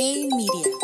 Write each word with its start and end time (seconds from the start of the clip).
Hey 0.00 0.28
Media. 0.30 0.76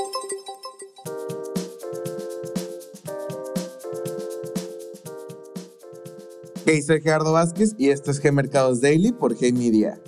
Hey, 6.67 6.83
soy 6.83 7.00
Gerardo 7.00 7.32
Vázquez 7.32 7.77
y 7.79 7.90
esto 7.90 8.11
es 8.11 8.21
G 8.21 8.32
Mercados 8.32 8.80
Daily 8.80 9.12
por 9.12 9.37
Hey 9.38 9.53
Media. 9.53 10.03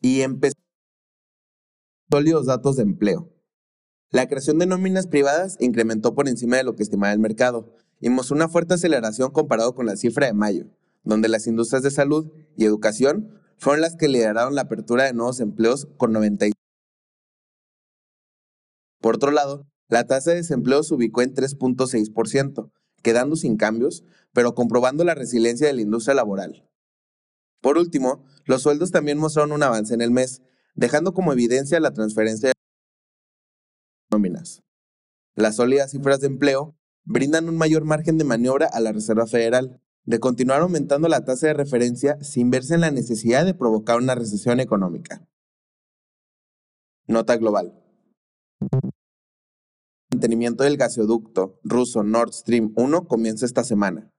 Y 0.00 0.22
empezó 0.22 0.56
sólidos 2.10 2.46
datos 2.46 2.76
de 2.76 2.84
empleo. 2.84 3.30
La 4.08 4.26
creación 4.26 4.58
de 4.58 4.64
nóminas 4.64 5.06
privadas 5.06 5.58
incrementó 5.60 6.14
por 6.14 6.26
encima 6.26 6.56
de 6.56 6.64
lo 6.64 6.74
que 6.74 6.84
estimaba 6.84 7.12
el 7.12 7.18
mercado 7.18 7.74
y 8.00 8.08
mostró 8.08 8.34
una 8.34 8.48
fuerte 8.48 8.72
aceleración 8.72 9.30
comparado 9.30 9.74
con 9.74 9.84
la 9.84 9.96
cifra 9.96 10.24
de 10.24 10.32
mayo, 10.32 10.64
donde 11.04 11.28
las 11.28 11.46
industrias 11.46 11.82
de 11.82 11.90
salud 11.90 12.32
y 12.56 12.64
educación 12.64 13.42
fueron 13.58 13.82
las 13.82 13.94
que 13.94 14.08
lideraron 14.08 14.54
la 14.54 14.62
apertura 14.62 15.04
de 15.04 15.12
nuevos 15.12 15.40
empleos 15.40 15.86
con 15.98 16.12
90. 16.12 16.46
Por 19.00 19.16
otro 19.16 19.30
lado, 19.30 19.66
la 19.88 20.06
tasa 20.06 20.30
de 20.30 20.38
desempleo 20.38 20.82
se 20.82 20.94
ubicó 20.94 21.22
en 21.22 21.34
3.6%, 21.34 22.70
quedando 23.02 23.36
sin 23.36 23.56
cambios, 23.56 24.04
pero 24.32 24.54
comprobando 24.54 25.04
la 25.04 25.14
resiliencia 25.14 25.66
de 25.66 25.72
la 25.72 25.82
industria 25.82 26.14
laboral. 26.14 26.68
Por 27.60 27.78
último, 27.78 28.24
los 28.44 28.62
sueldos 28.62 28.90
también 28.90 29.18
mostraron 29.18 29.52
un 29.52 29.62
avance 29.62 29.94
en 29.94 30.00
el 30.00 30.10
mes, 30.10 30.42
dejando 30.74 31.14
como 31.14 31.32
evidencia 31.32 31.80
la 31.80 31.92
transferencia 31.92 32.48
de 32.48 32.54
nóminas. 34.10 34.62
Las 35.34 35.56
sólidas 35.56 35.90
cifras 35.90 36.20
de 36.20 36.26
empleo 36.26 36.76
brindan 37.04 37.48
un 37.48 37.56
mayor 37.56 37.84
margen 37.84 38.18
de 38.18 38.24
maniobra 38.24 38.66
a 38.66 38.80
la 38.80 38.92
Reserva 38.92 39.26
Federal, 39.26 39.80
de 40.04 40.20
continuar 40.20 40.62
aumentando 40.62 41.08
la 41.08 41.24
tasa 41.24 41.48
de 41.48 41.54
referencia 41.54 42.22
sin 42.22 42.50
verse 42.50 42.74
en 42.74 42.80
la 42.80 42.90
necesidad 42.90 43.44
de 43.44 43.54
provocar 43.54 43.98
una 43.98 44.14
recesión 44.14 44.60
económica. 44.60 45.26
Nota 47.06 47.36
global. 47.36 47.85
El 48.60 48.90
mantenimiento 50.12 50.64
del 50.64 50.76
gasoducto 50.76 51.60
ruso 51.62 52.02
Nord 52.02 52.32
Stream 52.32 52.72
1 52.76 53.06
comienza 53.06 53.44
esta 53.44 53.64
semana. 53.64 54.10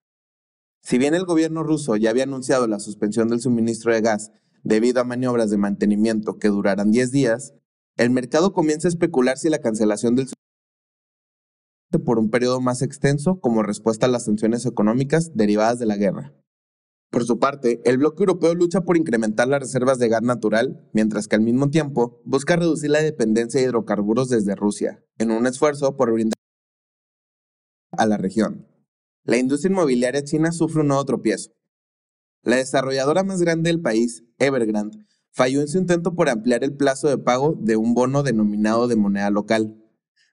Si 0.82 0.98
bien 0.98 1.16
el 1.16 1.26
gobierno 1.26 1.64
ruso 1.64 1.96
ya 1.96 2.12
había 2.12 2.24
anunciado 2.24 2.68
la 2.68 2.80
suspensión 2.80 3.30
del 3.30 3.42
suministro 3.42 3.94
de 3.94 4.02
gas 4.02 4.32
debido 4.64 5.02
a 5.02 5.06
maniobras 5.06 5.50
de 5.50 5.58
mantenimiento 5.58 6.38
que 6.38 6.50
durarán 6.50 6.92
10 6.92 7.12
días, 7.12 7.54
el 7.96 8.12
mercado 8.12 8.54
comienza 8.54 8.88
a 8.88 8.90
especular 8.90 9.38
si 9.38 9.50
la 9.50 9.60
cancelación 9.60 10.16
del 10.16 10.28
por 12.06 12.20
un 12.20 12.30
periodo 12.30 12.62
más 12.62 12.82
extenso 12.82 13.40
como 13.40 13.64
respuesta 13.64 14.06
a 14.06 14.10
las 14.10 14.26
sanciones 14.26 14.66
económicas 14.66 15.32
derivadas 15.36 15.80
de 15.80 15.88
la 15.88 15.96
guerra. 15.96 16.34
Por 17.10 17.26
su 17.26 17.40
parte, 17.40 17.82
el 17.86 17.98
bloque 17.98 18.24
europeo 18.24 18.54
lucha 18.54 18.82
por 18.82 18.98
incrementar 18.98 19.48
las 19.48 19.62
reservas 19.62 19.98
de 19.98 20.10
gas 20.10 20.22
natural, 20.24 20.90
mientras 20.94 21.28
que 21.28 21.38
al 21.38 21.42
mismo 21.42 21.70
tiempo 21.70 22.22
busca 22.26 22.58
reducir 22.58 22.90
la 22.90 23.02
dependencia 23.02 23.60
de 23.60 23.68
hidrocarburos 23.68 24.30
desde 24.30 24.56
Rusia, 24.56 25.04
en 25.18 25.32
un 25.32 25.48
esfuerzo 25.48 25.96
por 25.96 26.12
brindar 26.12 26.34
a 27.92 28.06
la 28.06 28.18
región. 28.18 28.68
La 29.24 29.38
industria 29.38 29.72
inmobiliaria 29.72 30.24
china 30.24 30.52
sufre 30.52 30.82
un 30.82 30.90
nuevo 30.90 31.06
tropiezo. 31.06 31.52
La 32.44 32.58
desarrolladora 32.58 33.24
más 33.24 33.42
grande 33.42 33.70
del 33.70 33.82
país, 33.82 34.24
Evergrande, 34.38 35.06
falló 35.32 35.62
en 35.62 35.68
su 35.68 35.78
intento 35.78 36.14
por 36.14 36.30
ampliar 36.30 36.64
el 36.64 36.76
plazo 36.76 37.08
de 37.08 37.18
pago 37.18 37.58
de 37.60 37.78
un 37.78 37.94
bono 37.94 38.24
denominado 38.24 38.88
de 38.88 38.96
moneda 38.96 39.30
local, 39.30 39.82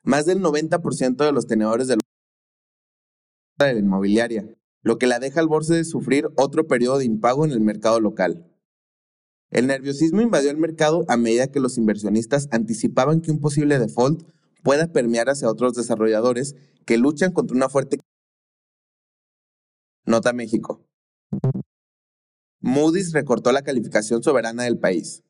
más 0.03 0.27
del 0.27 0.41
90% 0.41 1.25
de 1.25 1.33
los 1.33 1.47
tenedores 1.47 1.89
de 1.89 1.99
la 3.59 3.73
inmobiliaria, 3.73 4.49
lo 4.85 4.99
que 4.99 5.09
la 5.09 5.19
deja 5.19 5.41
al 5.41 5.49
borde 5.49 5.75
de 5.75 5.85
sufrir 5.85 6.29
otro 6.37 6.69
periodo 6.69 6.99
de 6.99 7.05
impago 7.05 7.45
en 7.45 7.51
el 7.51 7.61
mercado 7.61 7.99
local. 7.99 8.47
El 9.51 9.67
nerviosismo 9.67 10.21
invadió 10.21 10.51
el 10.51 10.57
mercado 10.57 11.05
a 11.09 11.17
medida 11.17 11.51
que 11.51 11.59
los 11.59 11.79
inversionistas 11.79 12.49
anticipaban 12.53 13.21
que 13.21 13.33
un 13.33 13.41
posible 13.41 13.79
default 13.79 14.23
pueda 14.63 14.93
permear 14.93 15.29
hacia 15.29 15.51
otros 15.51 15.75
desarrolladores 15.75 16.55
que 16.85 16.99
luchan 16.99 17.33
contra 17.33 17.57
una 17.57 17.69
fuerte 17.69 17.99
Nota 20.07 20.33
México. 20.33 20.87
Moody's 22.61 23.13
recortó 23.13 23.53
la 23.53 23.63
calificación 23.63 24.23
soberana 24.23 24.65
del 24.65 24.79
país. 24.79 25.25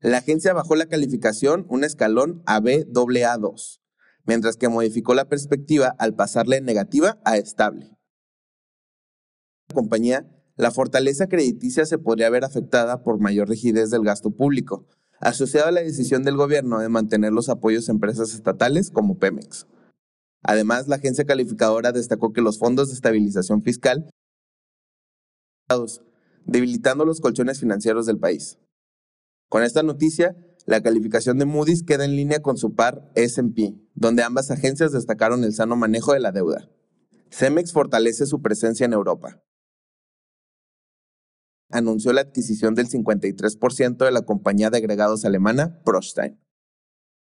La 0.00 0.18
agencia 0.18 0.52
bajó 0.52 0.76
la 0.76 0.86
calificación 0.86 1.66
un 1.68 1.84
escalón 1.84 2.42
a 2.46 2.60
Baa2 2.60 3.80
mientras 4.26 4.56
que 4.56 4.68
modificó 4.68 5.14
la 5.14 5.28
perspectiva 5.28 5.94
al 5.98 6.14
pasarle 6.14 6.56
de 6.56 6.62
negativa 6.62 7.18
a 7.24 7.36
estable. 7.36 7.93
Compañía, 9.74 10.26
la 10.56 10.70
fortaleza 10.70 11.28
crediticia 11.28 11.84
se 11.84 11.98
podría 11.98 12.30
ver 12.30 12.44
afectada 12.44 13.02
por 13.02 13.20
mayor 13.20 13.48
rigidez 13.48 13.90
del 13.90 14.04
gasto 14.04 14.30
público, 14.30 14.86
asociada 15.20 15.68
a 15.68 15.72
la 15.72 15.82
decisión 15.82 16.22
del 16.22 16.36
gobierno 16.36 16.78
de 16.78 16.88
mantener 16.88 17.32
los 17.32 17.50
apoyos 17.50 17.88
a 17.88 17.92
empresas 17.92 18.32
estatales 18.32 18.90
como 18.90 19.18
Pemex. 19.18 19.66
Además, 20.42 20.88
la 20.88 20.96
agencia 20.96 21.24
calificadora 21.24 21.92
destacó 21.92 22.32
que 22.32 22.40
los 22.40 22.58
fondos 22.58 22.88
de 22.88 22.94
estabilización 22.94 23.62
fiscal 23.62 24.08
debilitando 26.46 27.04
los 27.04 27.20
colchones 27.20 27.60
financieros 27.60 28.06
del 28.06 28.18
país. 28.18 28.58
Con 29.48 29.62
esta 29.62 29.82
noticia, 29.82 30.36
la 30.66 30.82
calificación 30.82 31.38
de 31.38 31.44
Moody's 31.44 31.82
queda 31.82 32.04
en 32.04 32.16
línea 32.16 32.40
con 32.40 32.56
su 32.56 32.74
par 32.74 33.10
SP, 33.16 33.76
donde 33.94 34.22
ambas 34.22 34.50
agencias 34.50 34.92
destacaron 34.92 35.44
el 35.44 35.54
sano 35.54 35.76
manejo 35.76 36.12
de 36.12 36.20
la 36.20 36.32
deuda. 36.32 36.70
Cemex 37.30 37.72
fortalece 37.72 38.26
su 38.26 38.40
presencia 38.40 38.86
en 38.86 38.92
Europa. 38.92 39.42
Anunció 41.74 42.12
la 42.12 42.20
adquisición 42.20 42.76
del 42.76 42.88
53% 42.88 44.04
de 44.04 44.12
la 44.12 44.22
compañía 44.22 44.70
de 44.70 44.78
agregados 44.78 45.24
alemana 45.24 45.80
Prostein. 45.84 46.38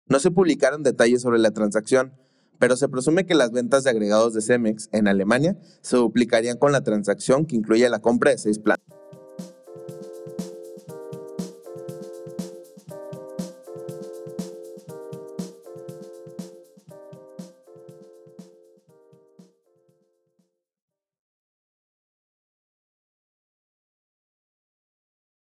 No 0.07 0.19
se 0.19 0.31
publicaron 0.31 0.81
detalles 0.81 1.21
sobre 1.21 1.39
la 1.39 1.51
transacción, 1.51 2.13
pero 2.57 2.77
se 2.77 2.87
presume 2.87 3.25
que 3.25 3.35
las 3.35 3.51
ventas 3.51 3.83
de 3.83 3.89
agregados 3.89 4.33
de 4.33 4.41
Cemex 4.41 4.87
en 4.93 5.09
Alemania 5.09 5.57
se 5.81 5.97
duplicarían 5.97 6.57
con 6.57 6.71
la 6.71 6.85
transacción 6.85 7.45
que 7.45 7.57
incluye 7.57 7.89
la 7.89 7.99
compra 7.99 8.31
de 8.31 8.37
seis 8.37 8.59
plantas. 8.59 8.98